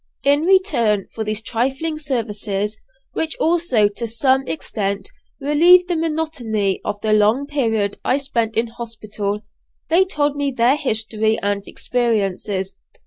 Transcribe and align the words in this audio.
In 0.23 0.45
return 0.45 1.05
for 1.13 1.23
these 1.23 1.43
trifling 1.43 1.99
services, 1.99 2.75
which 3.13 3.35
also 3.39 3.87
to 3.87 4.07
some 4.07 4.47
extent 4.47 5.07
relieved 5.39 5.87
the 5.89 5.95
monotony 5.95 6.81
of 6.83 6.99
the 7.01 7.13
long 7.13 7.45
period 7.45 7.97
I 8.03 8.17
spent 8.17 8.57
in 8.57 8.65
hospital, 8.65 9.43
they 9.91 10.05
told 10.05 10.35
me 10.35 10.49
their 10.49 10.75
history 10.75 11.37
and 11.37 11.61
experiences. 11.67 12.75